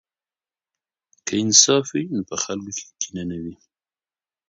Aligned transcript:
که 1.25 1.33
انصاف 1.43 1.85
وي 1.95 2.03
نو 2.15 2.21
په 2.29 2.35
خلکو 2.43 2.71
کې 2.77 2.87
کینه 3.01 3.23
نه 3.29 3.37
وي. 3.43 3.55